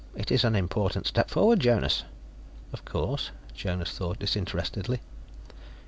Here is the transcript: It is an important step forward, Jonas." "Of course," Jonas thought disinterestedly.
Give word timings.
It 0.15 0.31
is 0.31 0.43
an 0.43 0.55
important 0.55 1.05
step 1.05 1.29
forward, 1.29 1.59
Jonas." 1.59 2.01
"Of 2.73 2.83
course," 2.85 3.29
Jonas 3.53 3.91
thought 3.91 4.17
disinterestedly. 4.17 4.99